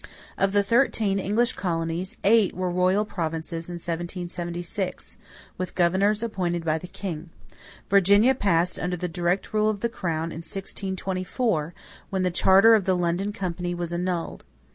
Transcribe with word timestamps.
= 0.23 0.25
Of 0.39 0.51
the 0.51 0.63
thirteen 0.63 1.19
English 1.19 1.53
colonies 1.53 2.17
eight 2.23 2.55
were 2.55 2.71
royal 2.71 3.05
provinces 3.05 3.69
in 3.69 3.73
1776, 3.73 5.19
with 5.59 5.75
governors 5.75 6.23
appointed 6.23 6.65
by 6.65 6.79
the 6.79 6.87
king. 6.87 7.29
Virginia 7.87 8.33
passed 8.33 8.79
under 8.79 8.97
the 8.97 9.07
direct 9.07 9.53
rule 9.53 9.69
of 9.69 9.81
the 9.81 9.89
crown 9.89 10.31
in 10.31 10.39
1624, 10.39 11.75
when 12.09 12.23
the 12.23 12.31
charter 12.31 12.73
of 12.73 12.85
the 12.85 12.95
London 12.97 13.31
Company 13.31 13.75
was 13.75 13.93
annulled. 13.93 14.43